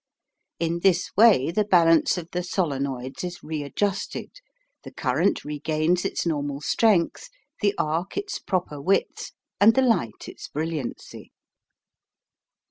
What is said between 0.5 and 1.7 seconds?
In this way the